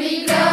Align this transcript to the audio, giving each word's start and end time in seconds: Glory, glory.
Glory, 0.00 0.24
glory. 0.24 0.49